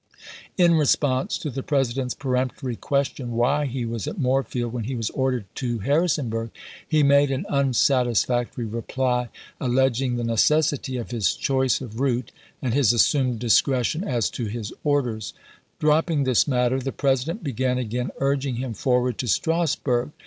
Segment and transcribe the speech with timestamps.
[0.57, 5.11] In response to the President's I^eremptory question why he was at Moorefield when he was
[5.11, 6.49] ordered to Harrisonburg,
[6.87, 7.85] he made an" STONEWALL" JACKSON'S
[8.25, 9.29] VALLEY CAMPAIGN 409 unsatisfactory reply,
[9.61, 12.31] alleging the necessity of his choice of route,
[12.63, 15.35] and his assumed discretion as to his orders.
[15.77, 20.09] Dropping this matter, the President began again urging him forward to Strasburg.